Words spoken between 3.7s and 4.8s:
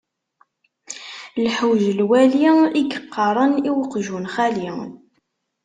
uqjun xali.